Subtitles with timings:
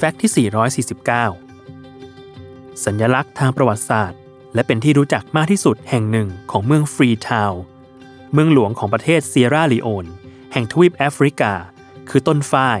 [0.00, 4.20] Fact ที่ 449 สัญลักษณ์ทางประวัติศาสตร์
[4.54, 7.62] และเป็นที่รู้จักมากที่สุดแห่งหนึ่งของเมืองฟรีทาวน์
[8.32, 10.06] เมืองหลวงของประเทศเซียร่าลีโอน
[10.52, 11.52] แห่งทวีปแอฟริกา
[12.08, 12.78] คือต้นฝ้าย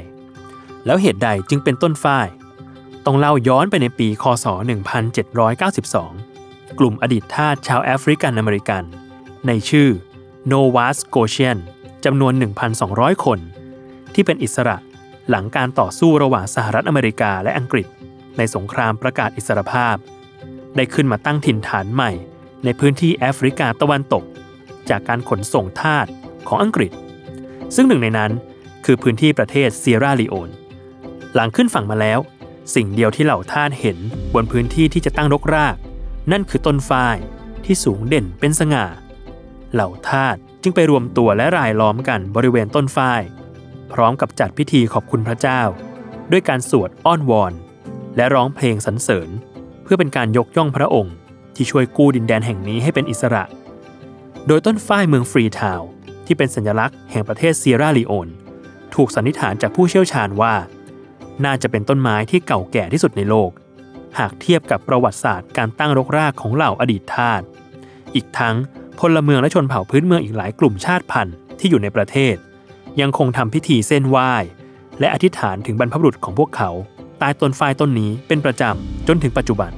[0.86, 2.28] แล้วเหตุใดจึงเป็นต้นฝ้าย
[3.04, 4.46] ต้องเล่าย้อนไปในปี คศ
[5.22, 8.84] 1792 กลุ่มอดีตทาสชาวแอฟริกันอเมริกัน
[9.46, 9.88] ในชื่อ
[10.46, 11.58] โนวาสโกเชียน
[12.04, 12.32] จำนวน
[12.78, 13.38] 1,200 คน
[14.14, 14.78] ที่เป็นอิสระ
[15.30, 17.86] หลังการต่อสู้ระหว่างสหรัฐอเมริกาและอังกฤษ
[18.38, 19.96] ในสงครามประกาศอิสรภาพ
[20.76, 22.10] ได้ขึ้นมาตั้งถิ่นฐานใหม่
[22.64, 24.24] ในพื้นที่แอฟริกาตะวันตก
[24.90, 26.06] จากการขนส่งทาส
[26.48, 26.92] ของอังกฤษ
[27.74, 28.32] ซึ่งหนึ่งในนั้น
[28.84, 30.50] คือพื้นที่ประเทศเซียร่าลีโอน
[31.34, 32.18] หลังขึ้นฝั่งมาแล้ว
[32.74, 33.98] สิ่งเดียวที่เหล่าทาสเห็น
[34.34, 35.76] บนพื้นที่ที่จะตั้งรกราก
[36.32, 37.16] นั่นคือต้นฝ้าย
[37.64, 38.86] ที่สูงเด่นเป็นสง่า
[39.72, 43.22] เหล่าทาสจึงไปรวมตัวและรายล้อมกันบริเวณต้นฝ้าย
[43.92, 45.60] พร้อมกับจัดพิธีขอบคุณพระเจ้า
[46.30, 47.52] ด้วยการสวดอ้อนวอน
[48.16, 49.28] และร้องเพลงสรรเสริญ
[49.82, 51.14] เพื่อเป็นการยกย่องพระองค์
[51.54, 53.44] ที่ช่วยกู้ดินแดนแห่งนี้ให้เป็นอิสระ
[54.46, 55.80] โดยต้นฝ้ายเมืองฟรีทาว
[56.26, 58.28] ที่เป็นสัญลักษณ์แห่งประเทศเซียร่าลีโอน
[58.94, 60.54] ถูกสันนิษฐานจากผู้เชี่ยวชาญว่า
[61.44, 63.50] น่าจะเป็นต้นไม้ที่เก่าแก่ที่สุดในโลก
[64.18, 67.42] หากเทียบกับประวัติศาสตร์การตั้งรกรากของเหล่าอดีตทาส
[68.14, 68.56] อีกทั้ง
[69.00, 72.34] พลเมืองและชนเผ่าพื้นเมืองอีกหลายกลุ่มชาติพันธุ์ที่อยู่ในประเทศ
[73.00, 74.32] ยังคงทำพิธีเส้นไหว้
[75.00, 76.70] และอธิษฐานถึงบรรพบุรุษของพวกเขา
[77.22, 79.72] ตายต้นฝ้ายต้นนี้เป็นประจำจนถึงปัจจุบัน